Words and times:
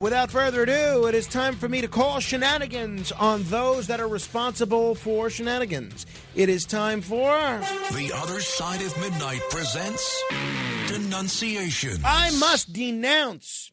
Without 0.00 0.30
further 0.30 0.62
ado, 0.62 1.06
it 1.08 1.14
is 1.16 1.26
time 1.26 1.56
for 1.56 1.68
me 1.68 1.80
to 1.80 1.88
call 1.88 2.20
shenanigans 2.20 3.10
on 3.10 3.42
those 3.42 3.88
that 3.88 3.98
are 3.98 4.06
responsible 4.06 4.94
for 4.94 5.28
shenanigans. 5.28 6.06
It 6.36 6.48
is 6.48 6.64
time 6.64 7.00
for. 7.00 7.26
The 7.90 8.12
Other 8.14 8.38
Side 8.38 8.80
of 8.80 8.96
Midnight 9.00 9.40
presents 9.50 10.22
Denunciation. 10.86 11.96
I 12.04 12.30
must 12.38 12.72
denounce 12.72 13.72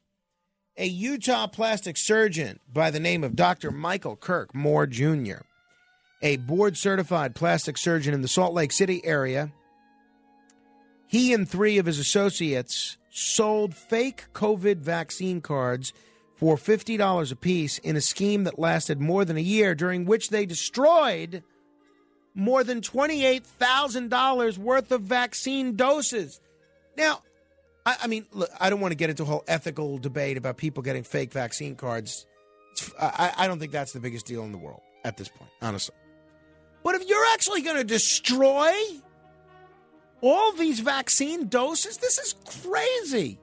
a 0.75 0.87
Utah 0.87 1.45
plastic 1.45 1.95
surgeon 1.95 2.59
by 2.73 2.89
the 2.89 2.99
name 2.99 3.23
of 3.23 3.35
Dr. 3.35 3.69
Michael 3.69 4.15
Kirk 4.15 4.55
Moore 4.55 4.87
Jr., 4.87 5.43
a 6.23 6.37
board 6.37 6.75
certified 6.75 7.35
plastic 7.35 7.77
surgeon 7.77 8.15
in 8.15 8.23
the 8.23 8.27
Salt 8.27 8.55
Lake 8.55 8.71
City 8.71 8.99
area. 9.05 9.51
He 11.05 11.33
and 11.33 11.47
three 11.47 11.77
of 11.77 11.85
his 11.85 11.99
associates 11.99 12.97
sold 13.11 13.75
fake 13.75 14.25
COVID 14.33 14.77
vaccine 14.77 15.39
cards 15.39 15.93
for 16.35 16.57
$50 16.57 17.31
apiece 17.31 17.77
in 17.79 17.95
a 17.95 18.01
scheme 18.01 18.43
that 18.43 18.59
lasted 18.59 18.99
more 18.99 19.25
than 19.25 19.37
a 19.37 19.41
year, 19.41 19.73
during 19.73 20.05
which 20.05 20.29
they 20.29 20.45
destroyed 20.45 21.43
more 22.33 22.63
than 22.63 22.81
$28,000 22.81 24.57
worth 24.57 24.91
of 24.91 25.01
vaccine 25.01 25.75
doses. 25.75 26.41
Now, 26.97 27.21
I, 27.85 27.95
I, 28.03 28.07
mean, 28.07 28.25
look, 28.33 28.49
I 28.59 28.69
don't 28.69 28.81
want 28.81 28.91
to 28.91 28.97
get 28.97 29.09
into 29.09 29.23
a 29.23 29.25
whole 29.25 29.43
ethical 29.47 29.97
debate 29.97 30.37
about 30.37 30.57
people 30.57 30.83
getting 30.83 31.03
fake 31.03 31.31
vaccine 31.31 31.75
cards. 31.75 32.25
I, 32.99 33.33
I 33.37 33.47
don't 33.47 33.59
think 33.59 33.71
that's 33.71 33.93
the 33.93 34.01
biggest 34.01 34.25
deal 34.25 34.43
in 34.43 34.51
the 34.51 34.57
world 34.57 34.81
at 35.05 35.15
this 35.15 35.29
point, 35.29 35.51
honestly. 35.61 35.95
But 36.83 36.95
if 36.95 37.07
you're 37.07 37.25
actually 37.33 37.61
going 37.61 37.77
to 37.77 37.83
destroy 37.83 38.73
all 40.21 40.51
these 40.53 40.81
vaccine 40.81 41.47
doses, 41.47 41.97
this 41.97 42.17
is 42.17 42.35
crazy. 42.63 43.39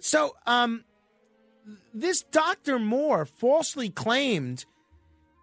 So, 0.00 0.34
um, 0.46 0.84
this 1.92 2.22
Dr. 2.22 2.78
Moore 2.78 3.24
falsely 3.24 3.90
claimed 3.90 4.64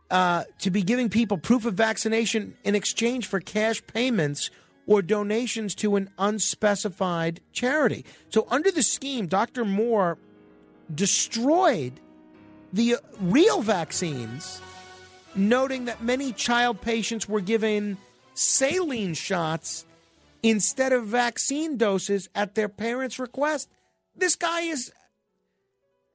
uh, 0.10 0.46
to 0.60 0.72
be 0.72 0.82
giving 0.84 1.10
people 1.10 1.38
proof 1.38 1.66
of 1.66 1.74
vaccination 1.74 2.56
in 2.64 2.76
exchange 2.76 3.26
for 3.28 3.40
cash 3.40 3.86
payments 3.88 4.50
or 4.86 5.02
donations 5.02 5.76
to 5.76 5.98
an 5.98 6.10
unspecified 6.18 7.42
charity. 7.52 8.06
So, 8.30 8.48
under 8.50 8.72
the 8.72 8.84
scheme, 8.84 9.28
Dr. 9.28 9.66
Moore 9.66 10.18
destroyed 10.94 12.00
the 12.72 12.96
uh, 12.96 13.00
real 13.20 13.62
vaccines, 13.62 14.62
noting 15.36 15.86
that 15.86 16.02
many 16.02 16.32
child 16.32 16.80
patients 16.80 17.28
were 17.28 17.42
given 17.42 17.98
saline 18.34 19.14
shots 19.14 19.86
instead 20.42 20.94
of 20.94 21.06
vaccine 21.06 21.76
doses 21.76 22.30
at 22.34 22.56
their 22.56 22.70
parents' 22.70 23.20
request. 23.20 23.70
This 24.16 24.36
guy 24.36 24.62
is 24.62 24.92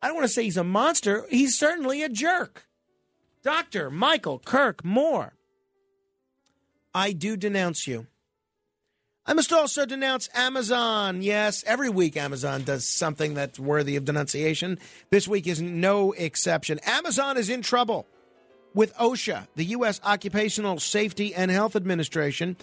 I 0.03 0.09
don't 0.09 0.17
want 0.17 0.27
to 0.27 0.33
say 0.33 0.43
he's 0.43 0.57
a 0.57 0.65
monster. 0.65 1.25
He's 1.31 1.57
certainly 1.57 2.03
a 2.03 2.09
jerk. 2.09 2.67
Dr. 3.43 3.91
Michael 3.91 4.41
Kirk 4.41 4.85
Moore, 4.85 5.35
I 6.95 7.13
do 7.13 7.37
denounce 7.37 7.87
you. 7.87 8.07
I 9.25 9.35
must 9.35 9.53
also 9.53 9.87
denounce 9.87 10.29
Amazon. 10.35 11.23
Yes, 11.23 11.63
every 11.65 11.89
week 11.89 12.17
Amazon 12.17 12.65
does 12.65 12.85
something 12.87 13.35
that's 13.35 13.59
worthy 13.59 13.95
of 13.95 14.05
denunciation. 14.05 14.81
This 15.11 15.29
week 15.29 15.47
is 15.47 15.63
no 15.63 16.11
exception. 16.13 16.81
Amazon 16.85 17.37
is 17.37 17.49
in 17.49 17.63
trouble 17.63 18.07
with 18.75 18.95
OSHA, 18.97 19.47
the 19.55 19.67
U.S. 19.67 20.01
Occupational 20.05 20.81
Safety 20.81 21.35
and 21.35 21.51
Health 21.53 21.77
Administration, 21.77 22.57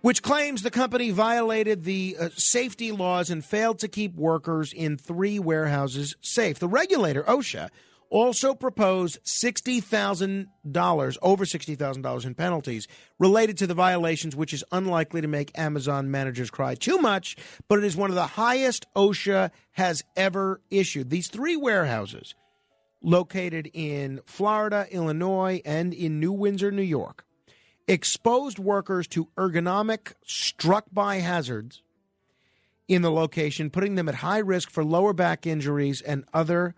which 0.00 0.22
claims 0.22 0.62
the 0.62 0.70
company 0.70 1.10
violated 1.10 1.84
the 1.84 2.16
uh, 2.18 2.28
safety 2.36 2.92
laws 2.92 3.30
and 3.30 3.44
failed 3.44 3.78
to 3.80 3.88
keep 3.88 4.14
workers 4.14 4.72
in 4.72 4.96
three 4.96 5.38
warehouses 5.38 6.16
safe. 6.20 6.58
The 6.58 6.68
regulator, 6.68 7.22
OSHA, 7.24 7.70
also 8.08 8.54
proposed 8.54 9.18
$60,000, 9.24 11.16
over 11.22 11.44
$60,000 11.44 12.24
in 12.24 12.34
penalties 12.34 12.88
related 13.18 13.58
to 13.58 13.66
the 13.66 13.74
violations, 13.74 14.36
which 14.36 14.52
is 14.52 14.64
unlikely 14.72 15.20
to 15.20 15.28
make 15.28 15.56
Amazon 15.58 16.10
managers 16.10 16.50
cry 16.50 16.74
too 16.74 16.98
much, 16.98 17.36
but 17.68 17.78
it 17.78 17.84
is 17.84 17.96
one 17.96 18.10
of 18.10 18.16
the 18.16 18.26
highest 18.26 18.86
OSHA 18.94 19.50
has 19.72 20.04
ever 20.16 20.60
issued. 20.70 21.10
These 21.10 21.28
three 21.28 21.56
warehouses, 21.56 22.34
located 23.02 23.70
in 23.72 24.20
Florida, 24.26 24.86
Illinois, 24.90 25.60
and 25.64 25.92
in 25.92 26.20
New 26.20 26.32
Windsor, 26.32 26.70
New 26.70 26.82
York, 26.82 27.25
exposed 27.88 28.58
workers 28.58 29.06
to 29.08 29.28
ergonomic 29.36 30.12
struck 30.24 30.86
by 30.92 31.16
hazards 31.16 31.82
in 32.88 33.02
the 33.02 33.10
location, 33.10 33.70
putting 33.70 33.94
them 33.94 34.08
at 34.08 34.16
high 34.16 34.38
risk 34.38 34.70
for 34.70 34.84
lower 34.84 35.12
back 35.12 35.46
injuries 35.46 36.00
and 36.00 36.24
other 36.32 36.74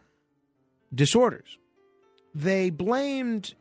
disorders. 0.95 1.59
They 2.35 2.71
blamed 2.71 3.55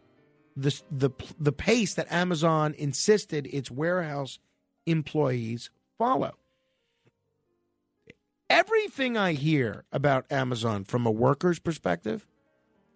the, 0.56 0.80
the, 0.92 1.12
the 1.40 1.52
pace 1.52 1.94
that 1.96 2.12
Amazon 2.12 2.74
insisted 2.78 3.48
its 3.48 3.70
warehouse 3.70 4.40
employees 4.86 5.70
follow. 5.98 6.34
Everything 8.50 9.18
I 9.18 9.34
hear 9.34 9.84
about 9.92 10.32
Amazon 10.32 10.86
from 10.86 11.06
a 11.06 11.12
worker's 11.12 11.60
perspective 11.60 12.26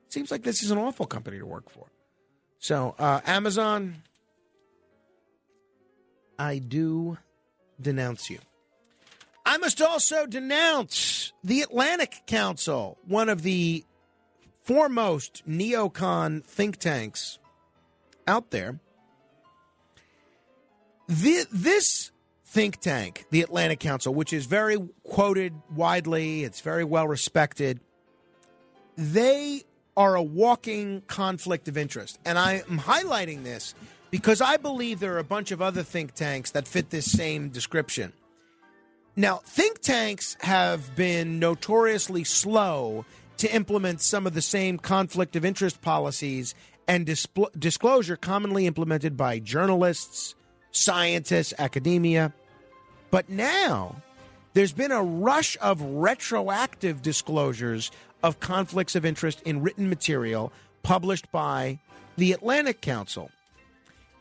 seems 0.07 0.31
like 0.31 0.44
this 0.44 0.63
is 0.63 0.72
an 0.72 0.78
awful 0.78 1.06
company 1.06 1.40
to 1.40 1.45
work 1.45 1.69
for. 1.69 1.88
So, 2.59 2.95
uh, 2.97 3.19
Amazon, 3.25 4.03
I 6.38 6.59
do 6.59 7.18
denounce 7.80 8.30
you. 8.30 8.40
I 9.46 9.58
must 9.58 9.81
also 9.81 10.25
denounce 10.25 11.34
the 11.44 11.62
Atlantic 11.62 12.22
Council, 12.28 12.97
one 13.08 13.30
of 13.30 13.42
the 13.42 13.84
foremost 14.64 15.44
neocon 15.47 16.44
think 16.44 16.78
tanks 16.78 17.40
out 18.28 18.52
there. 18.52 18.80
The, 21.08 21.46
this 21.52 22.12
think 22.46 22.80
tank, 22.80 23.25
the 23.31 23.41
Atlantic 23.41 23.80
Council, 23.80 24.14
which 24.14 24.31
is 24.31 24.46
very 24.46 24.78
quoted 25.03 25.53
widely, 25.75 26.44
it's 26.44 26.62
very 26.62 26.84
well 26.84 27.08
respected, 27.08 27.80
they 28.97 29.64
are 29.97 30.16
a 30.16 30.24
walking 30.24 31.02
conflict 31.08 31.68
of 31.68 31.78
interest. 31.78 32.20
And 32.25 32.38
I 32.38 32.64
am 32.70 32.80
highlighting 32.80 33.44
this 33.44 33.74
because 34.11 34.41
I 34.41 34.57
believe 34.57 34.99
there 34.99 35.16
are 35.16 35.19
a 35.19 35.23
bunch 35.23 35.51
of 35.51 35.61
other 35.61 35.83
think 35.83 36.13
tanks 36.13 36.51
that 36.51 36.67
fit 36.67 36.89
this 36.89 37.09
same 37.09 37.49
description. 37.49 38.13
Now, 39.16 39.38
think 39.38 39.81
tanks 39.81 40.38
have 40.41 40.95
been 40.95 41.39
notoriously 41.39 42.23
slow 42.23 43.05
to 43.38 43.53
implement 43.53 44.01
some 44.01 44.27
of 44.27 44.33
the 44.33 44.41
same 44.41 44.77
conflict 44.77 45.35
of 45.35 45.44
interest 45.44 45.81
policies 45.81 46.53
and 46.88 47.05
displ- 47.05 47.49
disclosure 47.57 48.16
commonly 48.16 48.67
implemented 48.67 49.17
by 49.17 49.39
journalists, 49.39 50.35
scientists, 50.72 51.53
academia. 51.57 52.33
But 53.09 53.29
now, 53.29 53.95
there's 54.53 54.73
been 54.73 54.91
a 54.91 55.03
rush 55.03 55.57
of 55.61 55.81
retroactive 55.81 57.01
disclosures 57.01 57.91
of 58.23 58.39
conflicts 58.39 58.95
of 58.95 59.05
interest 59.05 59.41
in 59.43 59.61
written 59.61 59.89
material 59.89 60.51
published 60.83 61.31
by 61.31 61.79
the 62.17 62.33
Atlantic 62.33 62.81
Council. 62.81 63.29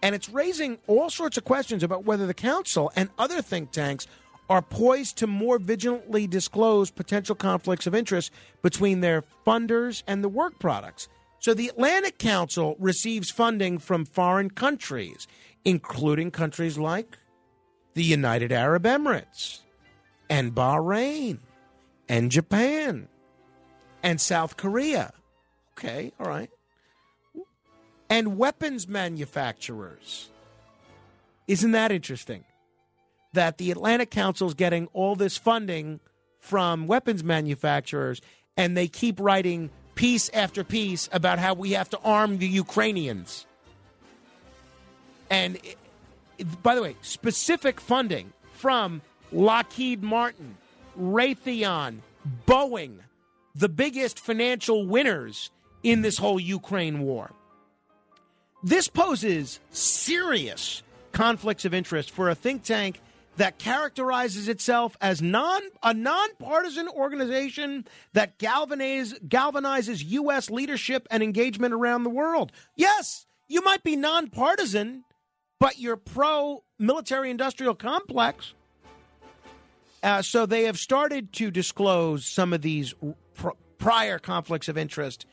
And 0.03 0.15
it's 0.15 0.29
raising 0.29 0.79
all 0.87 1.11
sorts 1.11 1.37
of 1.37 1.45
questions 1.45 1.83
about 1.83 2.05
whether 2.05 2.27
the 2.27 2.35
council 2.35 2.91
and 2.97 3.11
other 3.19 3.43
think 3.43 3.71
tanks 3.71 4.07
are 4.49 4.63
poised 4.63 5.17
to 5.19 5.27
more 5.27 5.59
vigilantly 5.59 6.27
disclose 6.27 6.91
potential 6.91 7.35
conflicts 7.35 7.87
of 7.87 7.95
interest 7.95 8.33
between 8.63 9.01
their 9.01 9.23
funders 9.47 10.03
and 10.07 10.25
the 10.25 10.29
work 10.29 10.59
products. 10.59 11.09
So 11.39 11.55
the 11.55 11.69
Atlantic 11.69 12.19
Council 12.19 12.77
receives 12.79 13.31
funding 13.31 13.79
from 13.79 14.05
foreign 14.05 14.51
countries, 14.51 15.27
including 15.65 16.31
countries 16.31 16.79
like 16.79 17.19
the 17.95 18.03
United 18.03 18.53
Arab 18.53 18.85
Emirates 18.85 19.61
and 20.29 20.55
Bahrain 20.55 21.39
and 22.09 22.31
Japan 22.31 23.09
and 24.03 24.21
South 24.21 24.57
Korea. 24.57 25.13
Okay, 25.79 26.13
all 26.19 26.27
right 26.27 26.51
and 28.11 28.37
weapons 28.37 28.89
manufacturers. 28.89 30.29
Isn't 31.47 31.71
that 31.71 31.93
interesting? 31.93 32.45
That 33.33 33.59
the 33.59 33.71
Atlantic 33.71 34.11
Council 34.11 34.49
is 34.49 34.55
getting 34.55 34.89
all 34.93 35.15
this 35.15 35.39
funding 35.39 36.01
from 36.41 36.89
weapons 36.89 37.23
manufacturers, 37.23 38.21
and 38.57 38.77
they 38.77 38.89
keep 38.89 39.21
writing 39.21 39.71
piece 39.95 40.29
after 40.31 40.65
piece 40.65 41.09
about 41.13 41.39
how 41.39 41.55
we 41.55 41.73
have 41.73 41.89
to 41.91 41.99
arm 42.01 42.39
the 42.39 42.49
Ukrainians. 42.49 43.47
And 45.31 45.59
by 46.63 46.75
the 46.75 46.83
way, 46.83 46.97
specific 47.03 47.81
funding 47.81 48.33
from 48.53 49.03
Lockheed 49.31 50.03
Martin, 50.03 50.57
Raytheon, 50.99 51.99
Boeing, 52.47 52.99
the 53.55 53.69
biggest 53.69 54.19
financial 54.19 54.87
winners 54.87 55.51
in 55.83 56.03
this 56.03 56.19
whole 56.19 56.41
Ukraine 56.41 57.01
war. 57.01 57.31
This 58.63 58.89
poses 58.89 59.59
serious 59.71 60.83
conflicts 61.13 61.65
of 61.65 61.73
interest 61.73 62.11
for 62.11 62.29
a 62.29 62.35
think 62.35 62.63
tank 62.63 63.01
that 63.37 63.59
characterizes 63.59 64.49
itself 64.49 64.97
as 65.01 65.23
non 65.23 65.63
a 65.83 65.95
nonpartisan 65.95 66.89
organization 66.89 67.87
that 68.13 68.39
galvanize, 68.39 69.15
galvanizes 69.27 70.05
U.S. 70.05 70.51
leadership 70.51 71.07
and 71.11 71.23
engagement 71.23 71.73
around 71.73 72.03
the 72.03 72.11
world. 72.11 72.53
Yes, 72.77 73.27
you 73.49 73.63
might 73.63 73.83
be 73.83 73.97
nonpartisan, 73.97 75.05
but 75.59 75.79
you're 75.79 75.97
pro 75.97 76.63
military 76.79 77.31
industrial 77.31 77.75
complex. 77.75 78.53
Uh, 80.03 80.21
so 80.21 80.45
they 80.45 80.65
have 80.65 80.79
started 80.79 81.33
to 81.33 81.51
disclose 81.51 82.27
some 82.27 82.53
of 82.53 82.61
these 82.61 82.95
pr- 83.35 83.51
prior 83.79 84.19
conflicts 84.19 84.69
of 84.69 84.77
interest 84.77 85.25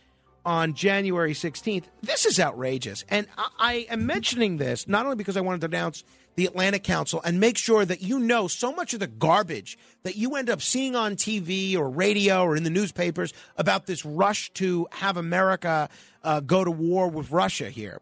on 0.48 0.74
January 0.74 1.34
16th. 1.34 1.84
This 2.02 2.26
is 2.26 2.40
outrageous. 2.40 3.04
And 3.10 3.28
I, 3.38 3.50
I 3.60 3.74
am 3.92 4.06
mentioning 4.06 4.56
this 4.58 4.88
not 4.88 5.04
only 5.04 5.18
because 5.18 5.36
I 5.36 5.42
wanted 5.42 5.60
to 5.62 5.68
announce 5.68 6.06
the 6.36 6.46
Atlantic 6.46 6.86
Council 6.86 7.22
and 7.26 7.38
make 7.40 7.58
sure 7.58 7.84
that 7.84 8.02
you 8.02 8.18
know 8.18 8.48
so 8.48 8.72
much 8.72 8.94
of 8.94 9.02
the 9.02 9.08
garbage 9.08 9.78
that 10.04 10.16
you 10.16 10.36
end 10.36 10.50
up 10.50 10.62
seeing 10.62 10.96
on 10.96 11.18
TV 11.18 11.76
or 11.76 11.90
radio 11.90 12.44
or 12.44 12.56
in 12.56 12.64
the 12.64 12.70
newspapers 12.70 13.34
about 13.58 13.88
this 13.88 14.06
rush 14.06 14.50
to 14.54 14.88
have 14.94 15.18
America 15.18 15.90
uh, 16.24 16.40
go 16.40 16.64
to 16.64 16.72
war 16.72 17.10
with 17.10 17.30
Russia 17.30 17.70
here 17.70 18.00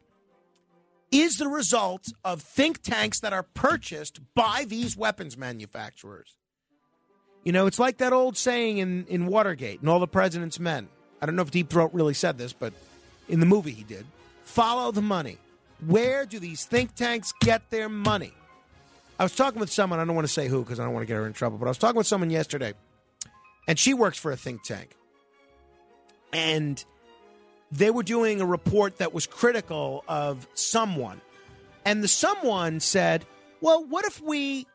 is 1.11 1.37
the 1.37 1.47
result 1.47 2.13
of 2.23 2.41
think 2.41 2.83
tanks 2.83 3.21
that 3.21 3.33
are 3.33 3.43
purchased 3.43 4.19
by 4.35 4.65
these 4.67 4.95
weapons 4.95 5.35
manufacturers. 5.35 6.35
You 7.43 7.53
know, 7.53 7.65
it's 7.65 7.79
like 7.79 7.97
that 7.97 8.13
old 8.13 8.37
saying 8.37 8.77
in, 8.77 9.05
in 9.07 9.25
Watergate 9.25 9.79
and 9.79 9.89
All 9.89 9.99
the 9.99 10.07
President's 10.07 10.59
Men. 10.59 10.89
I 11.21 11.25
don't 11.25 11.35
know 11.35 11.41
if 11.41 11.51
Deep 11.51 11.69
Throat 11.69 11.91
really 11.93 12.13
said 12.13 12.37
this, 12.37 12.53
but 12.53 12.73
in 13.27 13.39
the 13.39 13.45
movie 13.45 13.71
he 13.71 13.83
did. 13.83 14.05
Follow 14.43 14.91
the 14.91 15.01
money. 15.01 15.37
Where 15.85 16.25
do 16.25 16.39
these 16.39 16.65
think 16.65 16.95
tanks 16.95 17.33
get 17.41 17.69
their 17.69 17.89
money? 17.89 18.33
I 19.19 19.23
was 19.23 19.35
talking 19.35 19.59
with 19.59 19.71
someone, 19.71 19.99
I 19.99 20.05
don't 20.05 20.15
want 20.15 20.27
to 20.27 20.33
say 20.33 20.47
who 20.47 20.63
because 20.63 20.79
I 20.79 20.83
don't 20.83 20.93
want 20.93 21.03
to 21.03 21.07
get 21.07 21.15
her 21.15 21.25
in 21.25 21.33
trouble, 21.33 21.57
but 21.57 21.65
I 21.65 21.69
was 21.69 21.77
talking 21.77 21.97
with 21.97 22.07
someone 22.07 22.29
yesterday, 22.29 22.73
and 23.67 23.79
she 23.79 23.93
works 23.93 24.17
for 24.17 24.31
a 24.31 24.37
think 24.37 24.63
tank. 24.63 24.95
And 26.33 26.83
they 27.71 27.91
were 27.91 28.03
doing 28.03 28.41
a 28.41 28.45
report 28.45 28.97
that 28.97 29.13
was 29.13 29.25
critical 29.25 30.03
of 30.07 30.47
someone. 30.53 31.21
And 31.85 32.03
the 32.03 32.07
someone 32.07 32.79
said, 32.79 33.25
Well, 33.61 33.85
what 33.85 34.05
if 34.05 34.21
we 34.21 34.67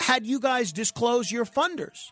had 0.00 0.26
you 0.26 0.40
guys 0.40 0.72
disclose 0.72 1.30
your 1.30 1.44
funders? 1.44 2.10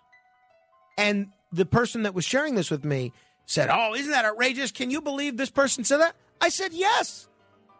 And 0.97 1.29
the 1.53 1.67
person 1.67 2.03
that 2.03 2.15
was 2.15 2.25
sharing 2.25 2.55
this 2.55 2.71
with 2.71 2.85
me 2.85 3.13
said, 3.47 3.69
Oh, 3.71 3.95
isn't 3.95 4.11
that 4.11 4.25
outrageous? 4.25 4.71
Can 4.71 4.91
you 4.91 5.01
believe 5.01 5.37
this 5.37 5.51
person 5.51 5.85
said 5.85 5.99
that? 5.99 6.17
I 6.41 6.49
said, 6.49 6.73
Yes. 6.73 7.29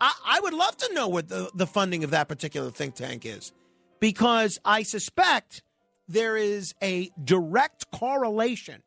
I, 0.01 0.13
I 0.27 0.41
would 0.41 0.55
love 0.55 0.77
to 0.79 0.95
know 0.95 1.09
what 1.09 1.29
the, 1.29 1.51
the 1.55 1.67
funding 1.67 2.05
of 2.05 2.11
that 2.11 2.29
particular 2.29 2.71
think 2.71 2.95
tank 2.95 3.25
is 3.25 3.53
because 4.01 4.59
I 4.65 4.83
suspect 4.83 5.63
there 6.09 6.37
is 6.37 6.75
a 6.83 7.11
direct 7.23 7.91
correlation 7.91 8.83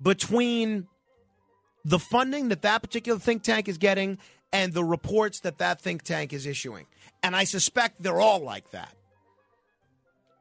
between 0.00 0.86
the 1.84 1.98
funding 1.98 2.48
that 2.48 2.62
that 2.62 2.82
particular 2.82 3.18
think 3.18 3.42
tank 3.42 3.68
is 3.68 3.78
getting 3.78 4.18
and 4.52 4.72
the 4.72 4.84
reports 4.84 5.40
that 5.40 5.58
that 5.58 5.80
think 5.80 6.02
tank 6.02 6.32
is 6.32 6.46
issuing. 6.46 6.86
And 7.22 7.34
I 7.34 7.44
suspect 7.44 8.02
they're 8.02 8.20
all 8.20 8.40
like 8.40 8.70
that. 8.70 8.94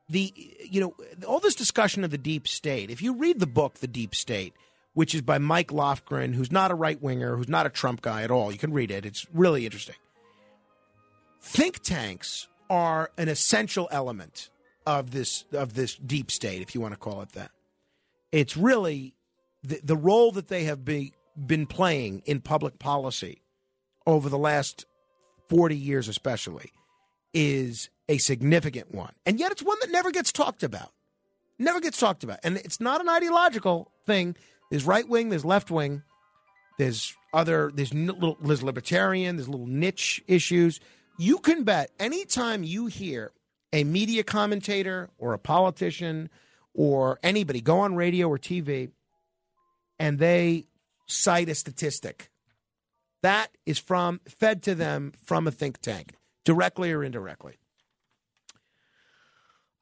The 0.09 0.33
you 0.69 0.81
know 0.81 0.95
all 1.25 1.39
this 1.39 1.55
discussion 1.55 2.03
of 2.03 2.11
the 2.11 2.17
deep 2.17 2.47
state. 2.47 2.89
If 2.89 3.01
you 3.01 3.13
read 3.15 3.39
the 3.39 3.47
book 3.47 3.75
The 3.75 3.87
Deep 3.87 4.13
State, 4.13 4.53
which 4.93 5.15
is 5.15 5.21
by 5.21 5.37
Mike 5.37 5.69
Lofgren, 5.69 6.33
who's 6.33 6.51
not 6.51 6.71
a 6.71 6.75
right 6.75 7.01
winger, 7.01 7.35
who's 7.35 7.49
not 7.49 7.65
a 7.65 7.69
Trump 7.69 8.01
guy 8.01 8.23
at 8.23 8.31
all, 8.31 8.51
you 8.51 8.57
can 8.57 8.73
read 8.73 8.91
it. 8.91 9.05
It's 9.05 9.25
really 9.33 9.65
interesting. 9.65 9.95
Think 11.41 11.79
tanks 11.79 12.47
are 12.69 13.11
an 13.17 13.27
essential 13.27 13.87
element 13.91 14.49
of 14.85 15.11
this 15.11 15.45
of 15.51 15.73
this 15.73 15.95
deep 15.95 16.31
state, 16.31 16.61
if 16.61 16.73
you 16.73 16.81
want 16.81 16.93
to 16.93 16.99
call 16.99 17.21
it 17.21 17.31
that. 17.33 17.51
It's 18.31 18.55
really 18.55 19.13
the, 19.63 19.79
the 19.83 19.95
role 19.95 20.31
that 20.31 20.47
they 20.47 20.63
have 20.63 20.83
be, 20.83 21.13
been 21.37 21.65
playing 21.65 22.23
in 22.25 22.41
public 22.41 22.79
policy 22.79 23.41
over 24.07 24.29
the 24.29 24.37
last 24.37 24.85
40 25.49 25.75
years, 25.75 26.07
especially, 26.07 26.71
is 27.33 27.89
a 28.09 28.17
significant 28.17 28.93
one. 28.93 29.13
And 29.25 29.39
yet 29.39 29.51
it's 29.51 29.63
one 29.63 29.77
that 29.81 29.91
never 29.91 30.11
gets 30.11 30.31
talked 30.31 30.63
about. 30.63 30.91
Never 31.59 31.79
gets 31.79 31.99
talked 31.99 32.23
about. 32.23 32.39
And 32.43 32.57
it's 32.57 32.79
not 32.79 33.01
an 33.01 33.09
ideological 33.09 33.91
thing. 34.05 34.35
There's 34.71 34.85
right 34.85 35.07
wing, 35.07 35.29
there's 35.29 35.43
left 35.43 35.69
wing, 35.69 36.01
there's 36.79 37.13
other, 37.33 37.71
there's, 37.75 37.93
little, 37.93 38.37
there's 38.41 38.63
libertarian, 38.63 39.35
there's 39.35 39.49
little 39.49 39.67
niche 39.67 40.23
issues. 40.27 40.79
You 41.19 41.39
can 41.39 41.65
bet 41.65 41.91
anytime 41.99 42.63
you 42.63 42.87
hear 42.87 43.33
a 43.73 43.83
media 43.83 44.23
commentator 44.23 45.09
or 45.17 45.33
a 45.33 45.39
politician 45.39 46.29
or 46.73 47.19
anybody 47.21 47.59
go 47.59 47.79
on 47.79 47.95
radio 47.95 48.29
or 48.29 48.39
TV 48.39 48.91
and 49.99 50.19
they 50.19 50.67
cite 51.05 51.49
a 51.49 51.55
statistic. 51.55 52.31
That 53.23 53.49
is 53.65 53.77
from 53.77 54.21
fed 54.25 54.63
to 54.63 54.73
them 54.73 55.11
from 55.25 55.47
a 55.47 55.51
think 55.51 55.81
tank, 55.81 56.15
directly 56.45 56.93
or 56.93 57.03
indirectly. 57.03 57.57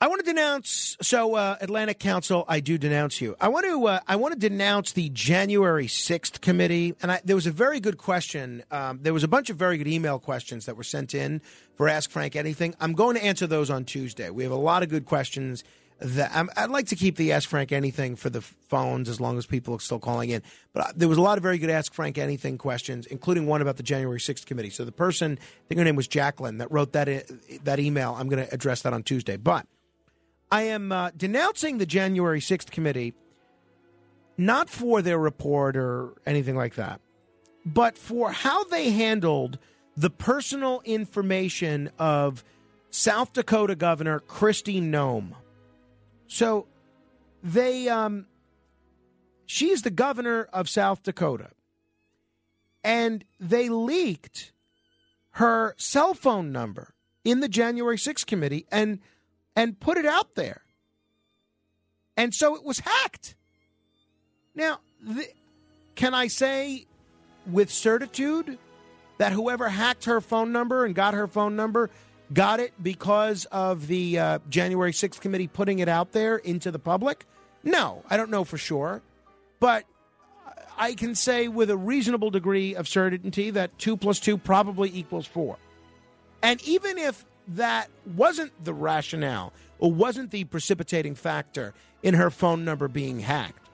I 0.01 0.07
want 0.07 0.23
to 0.23 0.25
denounce. 0.25 0.95
So, 1.01 1.35
uh, 1.35 1.57
Atlantic 1.59 1.99
Council, 1.99 2.45
I 2.47 2.61
do 2.61 2.77
denounce 2.77 3.19
you. 3.19 3.35
I 3.41 3.49
want 3.49 3.65
to. 3.65 3.85
Uh, 3.85 3.99
I 4.07 4.15
want 4.15 4.33
to 4.33 4.39
denounce 4.39 4.93
the 4.93 5.09
January 5.09 5.89
sixth 5.89 6.39
committee. 6.39 6.95
And 7.01 7.11
I, 7.11 7.21
there 7.25 7.35
was 7.35 7.47
a 7.47 7.51
very 7.51 7.81
good 7.81 7.97
question. 7.97 8.63
Um, 8.71 8.99
there 9.01 9.13
was 9.13 9.25
a 9.25 9.27
bunch 9.27 9.49
of 9.49 9.57
very 9.57 9.77
good 9.77 9.89
email 9.89 10.17
questions 10.17 10.67
that 10.67 10.77
were 10.77 10.85
sent 10.85 11.13
in 11.13 11.41
for 11.75 11.89
Ask 11.89 12.11
Frank 12.11 12.37
Anything. 12.37 12.75
I'm 12.79 12.93
going 12.93 13.17
to 13.17 13.23
answer 13.23 13.45
those 13.45 13.69
on 13.69 13.83
Tuesday. 13.83 14.29
We 14.29 14.43
have 14.43 14.53
a 14.53 14.55
lot 14.55 14.83
of 14.83 14.89
good 14.89 15.03
questions 15.03 15.65
that 15.99 16.31
I'm, 16.33 16.49
I'd 16.55 16.69
like 16.69 16.87
to 16.87 16.95
keep 16.95 17.17
the 17.17 17.33
Ask 17.33 17.49
Frank 17.49 17.73
Anything 17.73 18.15
for 18.15 18.29
the 18.29 18.39
phones 18.39 19.09
as 19.09 19.19
long 19.19 19.37
as 19.37 19.45
people 19.45 19.75
are 19.75 19.81
still 19.81 19.99
calling 19.99 20.29
in. 20.29 20.41
But 20.71 20.83
uh, 20.85 20.91
there 20.95 21.09
was 21.09 21.17
a 21.17 21.21
lot 21.21 21.37
of 21.37 21.43
very 21.43 21.57
good 21.57 21.69
Ask 21.69 21.93
Frank 21.93 22.17
Anything 22.17 22.57
questions, 22.57 23.05
including 23.05 23.47
one 23.47 23.61
about 23.61 23.75
the 23.75 23.83
January 23.83 24.19
6th 24.19 24.45
committee. 24.45 24.69
So 24.69 24.85
the 24.85 24.93
person, 24.93 25.37
I 25.41 25.67
think 25.67 25.77
her 25.77 25.83
name 25.83 25.97
was 25.97 26.07
Jacqueline, 26.07 26.59
that 26.59 26.71
wrote 26.71 26.93
that 26.93 27.09
uh, 27.09 27.19
that 27.65 27.81
email. 27.81 28.15
I'm 28.17 28.29
going 28.29 28.45
to 28.45 28.53
address 28.53 28.83
that 28.83 28.93
on 28.93 29.03
Tuesday. 29.03 29.35
But 29.35 29.67
I 30.51 30.63
am 30.63 30.91
uh, 30.91 31.11
denouncing 31.15 31.77
the 31.77 31.85
January 31.85 32.39
6th 32.39 32.71
committee, 32.71 33.13
not 34.37 34.69
for 34.69 35.01
their 35.01 35.19
report 35.19 35.77
or 35.77 36.13
anything 36.25 36.55
like 36.55 36.75
that, 36.75 37.01
but 37.65 37.97
for 37.97 38.31
how 38.31 38.63
they 38.65 38.89
handled 38.89 39.59
the 39.95 40.09
personal 40.09 40.81
information 40.85 41.91
of 41.99 42.43
South 42.89 43.33
Dakota 43.33 43.75
Governor 43.75 44.19
Kristi 44.19 44.81
Noem. 44.81 45.33
So 46.27 46.67
they 47.43 47.89
um 47.89 48.25
she's 49.45 49.81
the 49.81 49.91
governor 49.91 50.47
of 50.53 50.69
South 50.69 51.03
Dakota. 51.03 51.49
And 52.83 53.25
they 53.39 53.68
leaked 53.68 54.53
her 55.31 55.75
cell 55.77 56.13
phone 56.13 56.51
number 56.51 56.94
in 57.25 57.41
the 57.41 57.49
January 57.49 57.97
6th 57.97 58.25
committee 58.25 58.65
and 58.71 58.99
and 59.59 59.78
put 59.78 59.97
it 59.97 60.06
out 60.06 60.35
there. 60.35 60.61
And 62.16 62.33
so 62.33 62.56
it 62.56 62.63
was 62.63 62.80
hacked. 62.80 63.35
Now, 64.56 64.80
can 65.95 66.13
I 66.13 66.28
say 66.28 66.85
with 67.45 67.69
certitude 67.69 68.57
that 69.18 69.33
whoever 69.33 69.68
hacked 69.68 70.06
her 70.06 70.21
phone 70.21 70.54
number 70.54 70.85
and 70.85 70.95
got 70.95 71.13
her 71.13 71.28
phone 71.28 71.57
number 71.57 71.89
got 72.31 72.61
it 72.61 72.71
because 72.81 73.44
of 73.51 73.87
the 73.87 74.18
uh, 74.18 74.39
January 74.49 74.94
6th 74.94 75.19
committee 75.19 75.47
putting 75.47 75.80
it 75.80 75.89
out 75.89 76.13
there 76.13 76.37
into 76.37 76.71
the 76.71 76.80
public? 76.80 77.25
No, 77.61 78.01
I 78.09 78.16
don't 78.16 78.30
know 78.30 78.45
for 78.45 78.57
sure. 78.57 79.01
But 79.59 79.83
I 80.78 80.94
can 80.94 81.16
say 81.16 81.49
with 81.49 81.69
a 81.69 81.75
reasonable 81.75 82.30
degree 82.30 82.75
of 82.75 82.87
certainty 82.87 83.49
that 83.49 83.78
2 83.78 83.97
plus 83.97 84.21
2 84.21 84.37
probably 84.37 84.89
equals 84.94 85.28
4. 85.28 85.57
And 86.42 86.63
even 86.63 86.97
if 86.97 87.25
that 87.56 87.89
wasn't 88.15 88.51
the 88.63 88.73
rationale 88.73 89.53
or 89.79 89.91
wasn't 89.91 90.31
the 90.31 90.44
precipitating 90.45 91.15
factor 91.15 91.73
in 92.03 92.13
her 92.13 92.29
phone 92.29 92.65
number 92.65 92.87
being 92.87 93.19
hacked, 93.19 93.68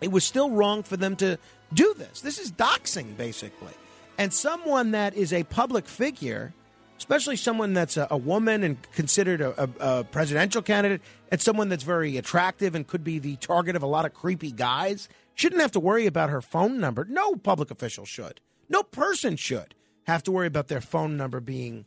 it 0.00 0.10
was 0.10 0.24
still 0.24 0.50
wrong 0.50 0.82
for 0.82 0.96
them 0.96 1.16
to 1.16 1.38
do 1.72 1.94
this. 1.96 2.20
This 2.20 2.38
is 2.38 2.52
doxing, 2.52 3.16
basically. 3.16 3.72
And 4.18 4.32
someone 4.32 4.92
that 4.92 5.14
is 5.14 5.32
a 5.32 5.44
public 5.44 5.86
figure 5.86 6.54
especially 6.98 7.36
someone 7.36 7.72
that's 7.72 7.96
a, 7.96 8.06
a 8.10 8.16
woman 8.16 8.62
and 8.62 8.90
considered 8.92 9.40
a, 9.40 9.62
a, 9.62 9.68
a, 9.80 10.04
presidential 10.04 10.62
candidate, 10.62 11.00
and 11.30 11.40
someone 11.40 11.68
that's 11.68 11.84
very 11.84 12.16
attractive 12.16 12.74
and 12.74 12.86
could 12.86 13.04
be 13.04 13.18
the 13.18 13.36
target 13.36 13.76
of 13.76 13.82
a 13.82 13.86
lot 13.86 14.04
of 14.04 14.14
creepy 14.14 14.50
guys, 14.50 15.08
shouldn't 15.34 15.60
have 15.60 15.72
to 15.72 15.80
worry 15.80 16.06
about 16.06 16.30
her 16.30 16.40
phone 16.40 16.80
number. 16.80 17.04
No 17.08 17.34
public 17.36 17.70
official 17.70 18.04
should. 18.04 18.40
No 18.68 18.82
person 18.82 19.36
should 19.36 19.74
have 20.06 20.22
to 20.24 20.32
worry 20.32 20.46
about 20.46 20.68
their 20.68 20.80
phone 20.80 21.16
number 21.16 21.40
being 21.40 21.84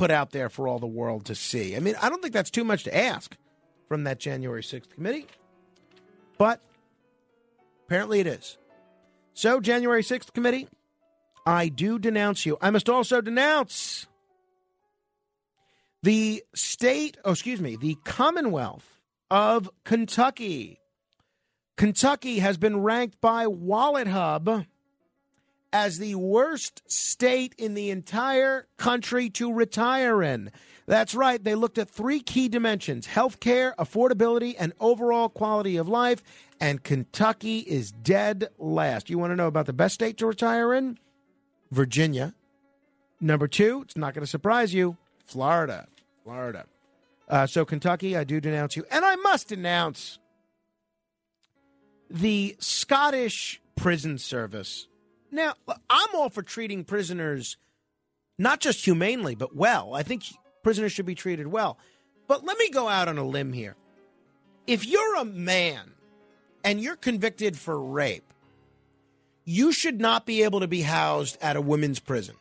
put 0.00 0.10
out 0.10 0.30
there 0.30 0.48
for 0.48 0.66
all 0.66 0.78
the 0.78 0.86
world 0.86 1.26
to 1.26 1.34
see. 1.34 1.76
I 1.76 1.78
mean, 1.78 1.94
I 2.00 2.08
don't 2.08 2.22
think 2.22 2.32
that's 2.32 2.50
too 2.50 2.64
much 2.64 2.84
to 2.84 2.96
ask 2.96 3.36
from 3.86 4.04
that 4.04 4.18
January 4.18 4.62
6th 4.62 4.88
committee, 4.88 5.26
but 6.38 6.62
apparently 7.84 8.18
it 8.20 8.26
is. 8.26 8.56
So, 9.34 9.60
January 9.60 10.02
6th 10.02 10.32
committee, 10.32 10.68
I 11.44 11.68
do 11.68 11.98
denounce 11.98 12.46
you. 12.46 12.56
I 12.62 12.70
must 12.70 12.88
also 12.88 13.20
denounce 13.20 14.06
The 16.02 16.44
state, 16.54 17.18
oh, 17.26 17.32
excuse 17.32 17.60
me, 17.60 17.76
the 17.76 17.98
Commonwealth 18.02 18.88
of 19.30 19.68
Kentucky. 19.84 20.80
Kentucky 21.76 22.38
has 22.38 22.56
been 22.56 22.80
ranked 22.80 23.20
by 23.20 23.46
Wallet 23.46 24.06
Hub 24.06 24.64
as 25.72 25.98
the 25.98 26.14
worst 26.14 26.82
state 26.90 27.54
in 27.58 27.74
the 27.74 27.90
entire 27.90 28.66
country 28.76 29.30
to 29.30 29.52
retire 29.52 30.22
in. 30.22 30.50
That's 30.86 31.14
right. 31.14 31.42
They 31.42 31.54
looked 31.54 31.78
at 31.78 31.88
three 31.88 32.20
key 32.20 32.48
dimensions 32.48 33.06
healthcare, 33.06 33.74
affordability, 33.76 34.56
and 34.58 34.72
overall 34.80 35.28
quality 35.28 35.76
of 35.76 35.88
life. 35.88 36.22
And 36.60 36.82
Kentucky 36.82 37.60
is 37.60 37.92
dead 37.92 38.48
last. 38.58 39.08
You 39.08 39.18
want 39.18 39.30
to 39.30 39.36
know 39.36 39.46
about 39.46 39.66
the 39.66 39.72
best 39.72 39.94
state 39.94 40.18
to 40.18 40.26
retire 40.26 40.74
in? 40.74 40.98
Virginia. 41.70 42.34
Number 43.20 43.46
two, 43.46 43.82
it's 43.82 43.96
not 43.96 44.14
going 44.14 44.24
to 44.24 44.30
surprise 44.30 44.74
you 44.74 44.96
Florida. 45.24 45.86
Florida. 46.24 46.66
Uh, 47.28 47.46
so, 47.46 47.64
Kentucky, 47.64 48.16
I 48.16 48.24
do 48.24 48.40
denounce 48.40 48.76
you. 48.76 48.84
And 48.90 49.04
I 49.04 49.14
must 49.16 49.48
denounce 49.48 50.18
the 52.10 52.56
Scottish 52.58 53.60
prison 53.76 54.18
service. 54.18 54.88
Now, 55.30 55.54
I'm 55.88 56.08
all 56.14 56.30
for 56.30 56.42
treating 56.42 56.84
prisoners 56.84 57.56
not 58.38 58.60
just 58.60 58.84
humanely, 58.84 59.34
but 59.34 59.54
well. 59.54 59.94
I 59.94 60.02
think 60.02 60.24
prisoners 60.62 60.92
should 60.92 61.06
be 61.06 61.14
treated 61.14 61.46
well. 61.46 61.78
But 62.26 62.44
let 62.44 62.56
me 62.58 62.70
go 62.70 62.88
out 62.88 63.08
on 63.08 63.18
a 63.18 63.24
limb 63.24 63.52
here. 63.52 63.76
If 64.66 64.86
you're 64.86 65.16
a 65.16 65.24
man 65.24 65.92
and 66.64 66.80
you're 66.80 66.96
convicted 66.96 67.58
for 67.58 67.78
rape, 67.80 68.32
you 69.44 69.72
should 69.72 70.00
not 70.00 70.26
be 70.26 70.42
able 70.42 70.60
to 70.60 70.68
be 70.68 70.82
housed 70.82 71.36
at 71.42 71.56
a 71.56 71.60
women's 71.60 71.98
prison. 71.98 72.36